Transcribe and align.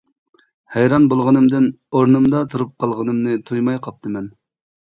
ھەيران 0.75 1.03
بولغىنىمدىن 1.11 1.67
ئورنۇمدا 1.99 2.41
تۇرۇپ 2.55 2.73
قالغىنىمنى 2.85 3.37
تۇيماي 3.51 3.81
قاپتىمەن. 3.89 4.33